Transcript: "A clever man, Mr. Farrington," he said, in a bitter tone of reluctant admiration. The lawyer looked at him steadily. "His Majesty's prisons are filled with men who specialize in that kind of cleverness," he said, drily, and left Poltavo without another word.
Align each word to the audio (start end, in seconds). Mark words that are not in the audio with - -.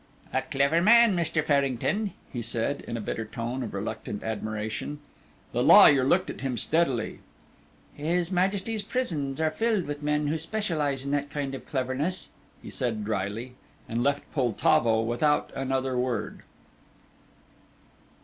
"A 0.33 0.41
clever 0.41 0.81
man, 0.81 1.15
Mr. 1.15 1.45
Farrington," 1.45 2.13
he 2.33 2.41
said, 2.41 2.81
in 2.87 2.97
a 2.97 3.01
bitter 3.01 3.23
tone 3.23 3.61
of 3.61 3.75
reluctant 3.75 4.23
admiration. 4.23 4.97
The 5.51 5.61
lawyer 5.61 6.03
looked 6.03 6.31
at 6.31 6.41
him 6.41 6.57
steadily. 6.57 7.19
"His 7.93 8.31
Majesty's 8.31 8.81
prisons 8.81 9.39
are 9.39 9.51
filled 9.51 9.85
with 9.85 10.01
men 10.01 10.25
who 10.25 10.39
specialize 10.39 11.05
in 11.05 11.11
that 11.11 11.29
kind 11.29 11.53
of 11.53 11.67
cleverness," 11.67 12.29
he 12.63 12.71
said, 12.71 13.05
drily, 13.05 13.53
and 13.87 14.01
left 14.01 14.23
Poltavo 14.33 15.03
without 15.03 15.51
another 15.53 15.95
word. 15.95 16.41